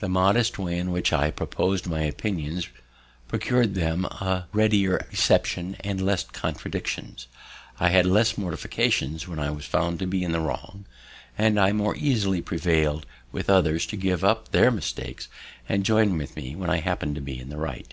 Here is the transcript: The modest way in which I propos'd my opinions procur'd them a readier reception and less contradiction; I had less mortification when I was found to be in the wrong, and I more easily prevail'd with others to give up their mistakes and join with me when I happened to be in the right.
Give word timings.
The 0.00 0.08
modest 0.08 0.58
way 0.58 0.78
in 0.78 0.92
which 0.92 1.12
I 1.12 1.30
propos'd 1.30 1.86
my 1.86 2.00
opinions 2.04 2.68
procur'd 3.28 3.74
them 3.74 4.06
a 4.06 4.46
readier 4.50 5.06
reception 5.10 5.76
and 5.80 6.00
less 6.00 6.24
contradiction; 6.24 7.16
I 7.78 7.90
had 7.90 8.06
less 8.06 8.38
mortification 8.38 9.18
when 9.26 9.38
I 9.38 9.50
was 9.50 9.66
found 9.66 9.98
to 9.98 10.06
be 10.06 10.22
in 10.24 10.32
the 10.32 10.40
wrong, 10.40 10.86
and 11.36 11.60
I 11.60 11.72
more 11.72 11.94
easily 11.96 12.40
prevail'd 12.40 13.04
with 13.30 13.50
others 13.50 13.84
to 13.88 13.96
give 13.98 14.24
up 14.24 14.52
their 14.52 14.70
mistakes 14.70 15.28
and 15.68 15.84
join 15.84 16.16
with 16.16 16.34
me 16.34 16.56
when 16.56 16.70
I 16.70 16.78
happened 16.78 17.16
to 17.16 17.20
be 17.20 17.38
in 17.38 17.50
the 17.50 17.58
right. 17.58 17.92